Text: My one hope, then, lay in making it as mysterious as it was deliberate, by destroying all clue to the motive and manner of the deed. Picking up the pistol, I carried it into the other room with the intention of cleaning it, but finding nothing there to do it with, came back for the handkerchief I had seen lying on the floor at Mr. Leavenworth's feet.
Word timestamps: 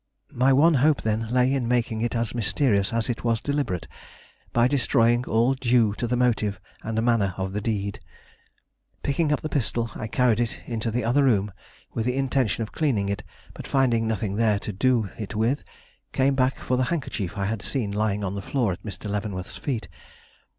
My 0.33 0.51
one 0.51 0.73
hope, 0.81 1.03
then, 1.03 1.29
lay 1.29 1.53
in 1.53 1.67
making 1.67 2.01
it 2.01 2.15
as 2.15 2.33
mysterious 2.33 2.91
as 2.91 3.07
it 3.07 3.23
was 3.23 3.39
deliberate, 3.39 3.87
by 4.51 4.67
destroying 4.67 5.25
all 5.25 5.55
clue 5.55 5.93
to 5.93 6.07
the 6.07 6.15
motive 6.15 6.59
and 6.81 6.99
manner 7.03 7.35
of 7.37 7.53
the 7.53 7.61
deed. 7.61 7.99
Picking 9.03 9.31
up 9.31 9.41
the 9.41 9.47
pistol, 9.47 9.91
I 9.93 10.07
carried 10.07 10.39
it 10.39 10.63
into 10.65 10.89
the 10.89 11.03
other 11.05 11.23
room 11.23 11.51
with 11.93 12.07
the 12.07 12.15
intention 12.17 12.63
of 12.63 12.71
cleaning 12.71 13.09
it, 13.09 13.23
but 13.53 13.67
finding 13.67 14.07
nothing 14.07 14.37
there 14.37 14.57
to 14.61 14.73
do 14.73 15.07
it 15.19 15.35
with, 15.35 15.63
came 16.13 16.33
back 16.33 16.57
for 16.57 16.77
the 16.77 16.85
handkerchief 16.85 17.37
I 17.37 17.45
had 17.45 17.61
seen 17.61 17.91
lying 17.91 18.23
on 18.23 18.33
the 18.33 18.41
floor 18.41 18.71
at 18.73 18.81
Mr. 18.81 19.07
Leavenworth's 19.07 19.57
feet. 19.57 19.87